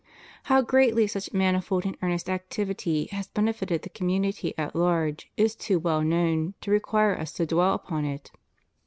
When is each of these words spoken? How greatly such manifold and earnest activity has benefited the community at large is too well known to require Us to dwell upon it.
How 0.45 0.63
greatly 0.63 1.05
such 1.05 1.31
manifold 1.31 1.85
and 1.85 1.95
earnest 2.01 2.27
activity 2.27 3.05
has 3.11 3.27
benefited 3.27 3.83
the 3.83 3.89
community 3.89 4.51
at 4.57 4.75
large 4.75 5.29
is 5.37 5.55
too 5.55 5.77
well 5.77 6.01
known 6.01 6.55
to 6.61 6.71
require 6.71 7.15
Us 7.15 7.31
to 7.33 7.45
dwell 7.45 7.75
upon 7.75 8.05
it. 8.05 8.31